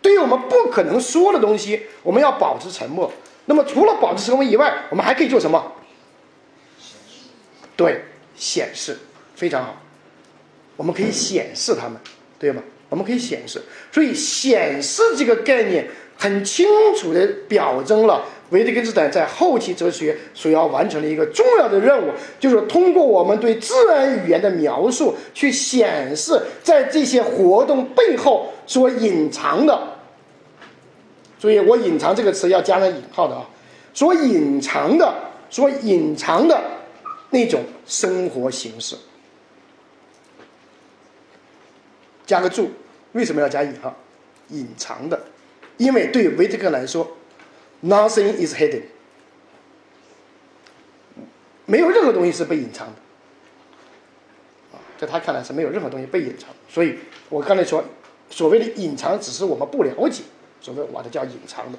[0.00, 3.10] 对于我们不可能说的东西，我们要保持沉默。
[3.46, 5.72] 那么，除了保持沉默以外，我们还可以做什么？
[7.76, 8.04] 对，
[8.36, 8.98] 显示，
[9.34, 9.76] 非常好。
[10.76, 11.98] 我们可以显示它们，
[12.38, 12.62] 对吗？
[12.88, 29.78] 我们可以显示，所以显示这个概念很清楚的表征了维特根斯坦在后期哲学所要完成的一个重要的任务，就是通过我们对自然语言的描述，去显示在这些活动背后所隐藏的。
[31.38, 33.46] 注意，我“隐藏”这个词要加上引号的啊，
[33.94, 35.14] 所隐藏的、
[35.50, 36.60] 所隐藏的
[37.30, 38.96] 那种生活形式。
[42.26, 42.70] 加个注，
[43.12, 43.94] 为什么要加引号？
[44.48, 45.20] 隐藏的，
[45.76, 47.06] 因为对维特根来说
[47.82, 48.82] ，nothing is hidden，
[51.66, 52.94] 没有任何东西是被隐藏的。
[54.98, 56.48] 在他看来是没有任何东西被隐藏。
[56.68, 56.98] 所以
[57.28, 57.84] 我刚才说，
[58.30, 60.24] 所谓的隐藏，只是我们不了解，
[60.60, 61.78] 所谓我的叫隐藏的。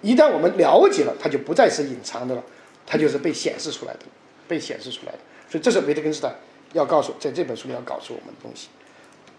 [0.00, 2.44] 一旦我们了解了，它就不再是隐藏的了，
[2.86, 4.00] 它就是被显示出来的，
[4.46, 5.18] 被显示出来的。
[5.48, 6.34] 所以这是维特根斯坦
[6.72, 8.68] 要告诉，在这本书里要告诉我们的东西。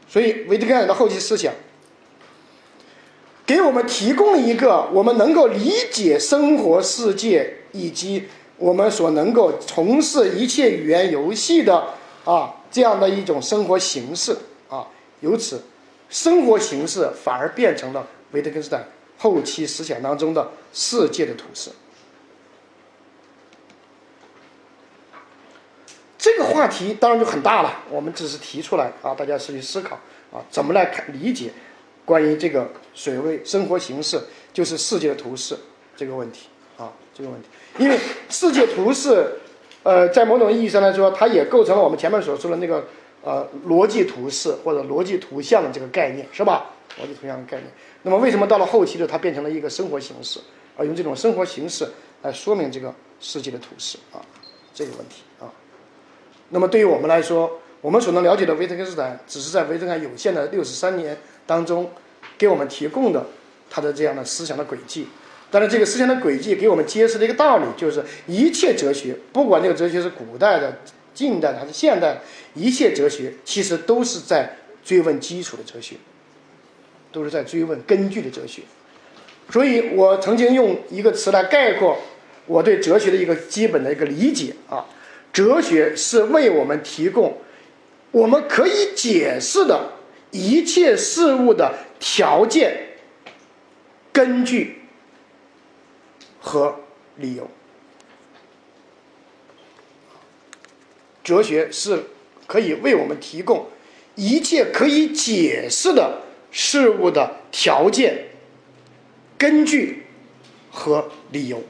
[0.07, 1.53] 所以，维特根斯坦的后期思想
[3.45, 8.27] 给我们提供了一个我们能够理解生活世界以及
[8.57, 14.35] 我们所能够从事一切语言游戏的啊这样的一种生活形式
[14.69, 14.87] 啊。
[15.19, 15.61] 由此，
[16.09, 18.87] 生活形式反而变成了维特根斯坦
[19.17, 21.69] 后期思想当中的世界的图式。
[26.17, 29.99] 这个话题当然就很大了，我们只是提出来啊，大家去思考
[30.31, 31.51] 啊，怎么来看理解
[32.05, 34.19] 关于这个水位生活形式
[34.51, 35.55] 就是世界的图式
[35.95, 36.47] 这个问题
[36.77, 37.47] 啊，这个问题，
[37.77, 37.99] 因为
[38.29, 39.25] 世界图式，
[39.83, 42.83] 呃，在某种意义上来说，它也构成了我们前面所说的那个
[43.21, 46.71] 呃逻辑图式或者逻辑图像的这个概念，是吧？
[46.99, 47.71] 逻辑图像的概念。
[48.01, 50.39] 那么为什么到了后期的它变成了一个生活形式，
[50.75, 51.87] 而用这种生活形式
[52.21, 54.21] 来说明这个世界的图式啊，
[54.73, 55.49] 这个问题啊？
[56.49, 61.91] 那么对于我们来说，我们所能了解的维特根斯坦，只是在维特根斯坦有限的六十三年当中，
[62.37, 63.25] 给我们提供的
[63.69, 65.07] 他的这样的思想的轨迹。
[65.51, 70.79] 但是这个思想的轨迹给我们揭示了一个道理，就是一切哲学，不管这个哲学是古代的、
[71.13, 72.21] 近代的还是现代，
[72.55, 75.95] 一切哲学其实都是在追问基础的哲学，
[77.11, 78.63] 都是在追问根据的哲学。
[79.51, 81.99] 所以我曾经用一个词来概括
[82.47, 84.85] 我对哲学的一个基本的一个理解啊。
[85.31, 87.37] 哲学是为我们提供
[88.11, 89.92] 我们可以解释的
[90.33, 92.75] 一切事物的条件、
[94.11, 94.81] 根据
[96.41, 96.75] 和
[97.15, 97.49] 理由。
[101.23, 102.03] 哲学是
[102.45, 103.67] 可以为我们提供
[104.15, 108.25] 一切可以解释的事物的条件、
[109.37, 110.03] 根据
[110.69, 111.63] 和理由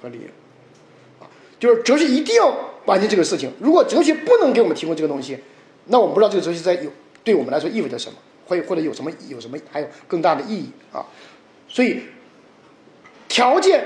[0.00, 1.26] 和理由。
[1.58, 2.56] 就是哲学一定要。
[2.86, 5.36] 完成这个事情，如果哲学不能给我们提供这个东西，
[5.86, 6.92] 那我们不知道这个哲学在有
[7.26, 8.16] 对我们来说意味着什么，
[8.46, 11.04] 会或者有什么有什么还有更大的意义啊。
[11.68, 12.00] 所以
[13.26, 13.84] 条件，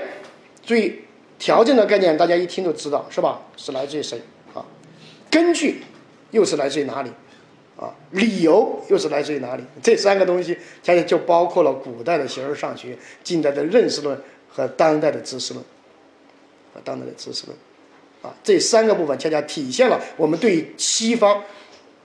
[0.62, 1.00] 注意
[1.38, 3.40] 条件的概念，大家一听就知道是吧？
[3.56, 4.20] 是来自于谁
[4.52, 4.60] 啊？
[5.30, 5.80] 根据
[6.32, 7.10] 又是来自于哪里
[7.78, 7.94] 啊？
[8.10, 9.64] 理由又是来自于哪里？
[9.82, 14.20] 这三个东西，恰恰就包括了古代的形而上学、近代的认识论
[14.50, 15.64] 和当代的知识论
[16.74, 17.56] 和当代的知识论。
[18.20, 21.42] 啊，这三个部分恰恰体现了我们对西方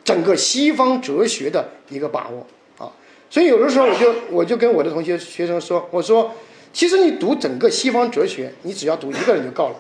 [0.06, 2.48] 整个西方哲学的一个把握
[2.78, 2.90] 啊。
[3.30, 6.34] 所以有的时候我就我就跟我的同学学生说，我说，
[6.72, 9.76] 其实你读整个西方哲学，你只要读一个人就够了，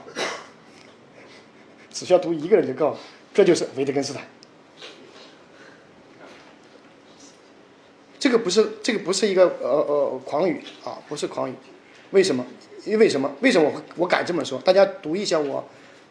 [1.89, 2.97] 只需要读一个人就够了，
[3.33, 4.23] 这就是维特根斯坦。
[8.19, 11.53] 这个不是这个不是一个呃呃狂语啊，不是狂语。
[12.11, 12.45] 为什么？
[12.83, 13.31] 因为什么？
[13.39, 14.59] 为什么我我敢这么说？
[14.59, 15.63] 大家读一下我。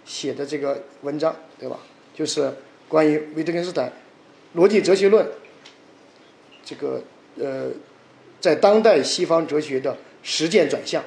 [0.06, 1.78] 写的这个文章，对吧？
[2.14, 2.52] 就是
[2.88, 3.90] 关于维特根斯坦
[4.54, 5.26] 逻辑哲学论
[6.64, 7.02] 这个
[7.38, 7.70] 呃，
[8.40, 11.02] 在当代西方哲学的实践转向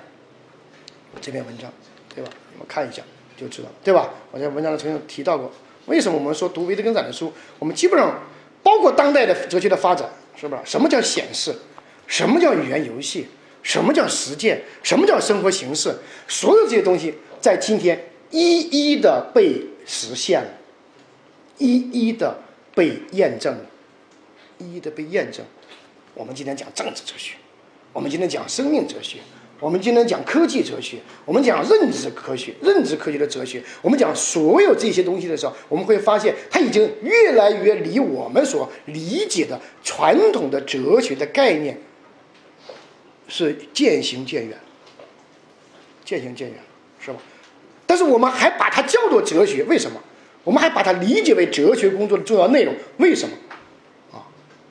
[1.21, 1.71] 这篇文章，
[2.13, 2.29] 对吧？
[2.53, 3.01] 我们看一下
[3.35, 4.13] 就知道，对吧？
[4.31, 5.51] 我在文章中曾经提到过，
[5.85, 8.21] 为什么我们说读维特根斯坦的书，我们基本上
[8.61, 10.61] 包括当代的哲学的发展，是吧？
[10.65, 11.55] 什么叫显示？
[12.05, 13.27] 什么叫语言游戏？
[13.63, 14.61] 什么叫实践？
[14.83, 15.95] 什么叫生活形式？
[16.27, 20.49] 所有这些东西在今天一一的被实现了，
[21.57, 22.37] 一一的
[22.77, 23.57] 被验证，
[24.59, 25.43] 一一的被验证。
[26.13, 27.33] 我们今天讲政治哲学，
[27.91, 29.17] 我们今天讲生命哲学，
[29.59, 41.75] 我们今天讲科技哲学，我们讲认知科学、认知科学的哲学，我们讲所有这些东西的时候，我们会发现它已经越来越离我们所理解的传统的哲学的概念。
[43.29, 44.57] 是渐行渐远，
[46.05, 46.57] 渐行渐远，
[46.99, 47.17] 是吧？
[47.85, 49.99] 但是我们还把它叫做哲学，为什么？
[50.47, 53.35] 我们还把它理解为哲学工作的重要内容，为什么？
[54.13, 54.23] 啊，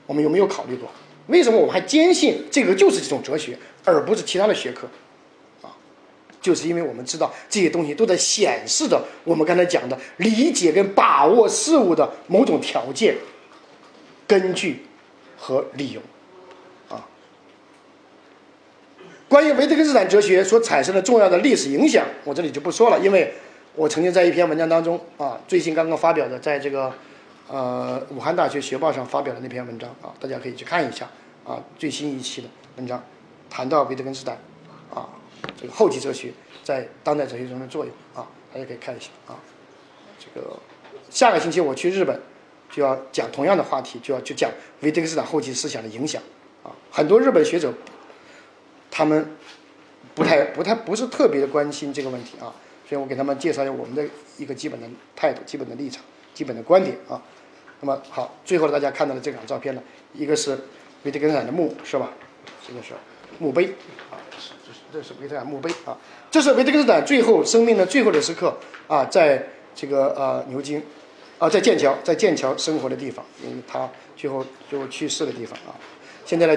[0.07, 0.89] 我们有没有考虑过？
[1.27, 4.89] 为什么我们还坚信这个就是这种哲学，而不是其他的学科？
[5.61, 5.69] 啊，
[6.41, 13.15] 就是因为我们知道这些东西都在显示着我们刚才讲的理解跟把握事物的某种条件、
[14.27, 14.87] 根据
[15.37, 16.01] 和理由。
[16.89, 17.07] 啊
[19.29, 23.35] 关于维特根斯坦哲学所产生的重要的历史影响，我这里就不说了，因为
[23.77, 26.93] 我曾经在一篇文章当中啊，最新刚刚发表的，在这个
[27.47, 31.09] 呃武汉大学学报上发表的那篇文章啊，大家可以去看一下
[31.45, 33.03] 啊，最新一期的文章
[33.51, 34.37] 谈到维特根斯坦
[34.93, 35.07] 啊
[35.61, 36.33] 这个后期哲学
[36.65, 39.37] 在当代哲学中的作用啊，大家可以看一下啊。
[40.19, 40.57] 这个
[41.11, 42.19] 下个星期我去日本
[42.71, 44.51] 就要讲同样的话题，就要去讲
[44.81, 46.23] 维特根斯坦后期思想的影响
[46.65, 47.73] 啊，很多日本学者。
[48.89, 49.37] 他们
[50.15, 52.55] 不太、不太、不是特别的关心这个问题啊，
[52.89, 54.05] 所以我给他们介绍一下我们的
[54.39, 57.21] 一个基本的态度、基本的立场、基本的观点啊。
[57.81, 59.83] 那么好，最后大家看到的这两张照片呢，
[60.15, 60.59] 一个是
[61.03, 62.13] 维特根斯坦的墓，是吧？
[62.67, 62.95] 这个是
[63.39, 63.67] 墓碑
[64.11, 64.53] 啊，这是
[64.93, 65.99] 这是维特根斯坦墓碑啊，
[66.31, 68.57] 这是维特根斯坦最后生命的最后的时刻
[68.87, 70.83] 啊，在这个呃牛津
[71.39, 75.77] 啊，在剑桥，在剑桥生活的地方，因为他最后最后去世的地方啊。
[76.25, 76.57] 现在呢，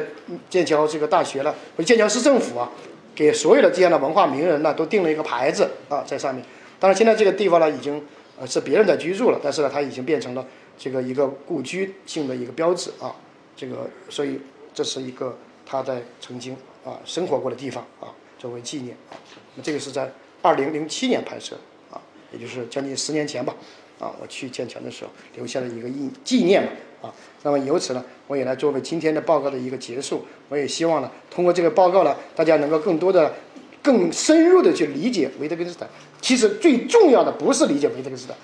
[0.49, 2.71] 剑桥这个大学呢，或者剑桥市政府啊，
[3.19, 6.41] 给所有的这样的文化名人呢，都定了一个牌子啊，在上面。
[6.79, 8.01] 当然，现在这个地方呢，已经
[8.39, 10.45] 呃是别人在居住了，但是呢，它已经变成了
[10.77, 13.13] 这个一个故居性的一个标志啊。
[13.57, 14.39] 这个，所以
[14.73, 16.55] 这是一个他在曾经
[16.85, 18.07] 啊生活过的地方啊，
[18.37, 19.19] 作为纪念啊。
[19.55, 20.09] 那这个是在
[20.41, 21.57] 二零零七年拍摄
[21.91, 21.99] 啊，
[22.31, 23.53] 也就是将近十年前吧
[23.99, 26.69] 啊，我去剑桥的时候留下了一个印纪念嘛。
[27.01, 30.25] 啊，那么由此呢，我也来作为今天的报告的一个结束。
[30.49, 33.33] 我也希望呢，通过这个报告呢，大家能够更多的、
[33.81, 35.87] 更深入的去理解维特根斯坦。
[36.21, 38.35] 其实最重要的不是理解维特根斯坦，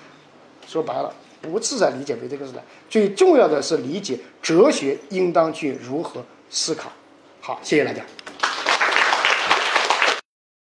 [0.66, 6.90] 说白了，不是在理解维特根斯坦，最重要的是理解哲学应当去如何思考。
[7.40, 8.02] 好，谢谢大家。